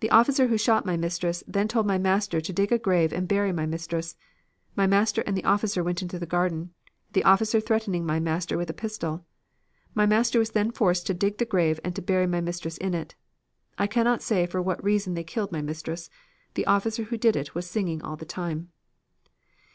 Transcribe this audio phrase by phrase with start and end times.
[0.00, 3.26] The officer who shot my mistress then told my master to dig a grave and
[3.26, 4.14] bury my mistress.
[4.76, 6.74] My master and the officer went into the garden,
[7.14, 9.24] the officer threatening my master with a pistol.
[9.94, 12.92] My master was then forced to dig the grave and to bury my mistress in
[12.92, 13.14] it.
[13.78, 16.10] I cannot say for what reason they killed my mistress.
[16.52, 18.72] The officer who did it was singing all the time.'